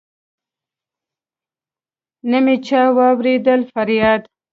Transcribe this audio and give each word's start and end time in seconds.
نه 2.31 2.39
مي 2.45 2.55
چا 2.67 2.81
واوريد 2.97 3.45
فرياد 3.73 4.21